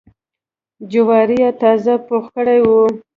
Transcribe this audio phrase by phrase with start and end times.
[0.91, 2.67] جواري یې تازه پوخ کړی و.